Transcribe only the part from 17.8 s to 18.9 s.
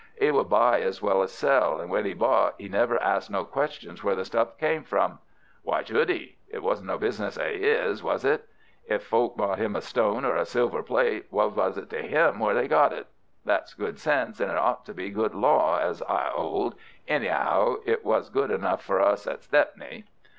it was good enough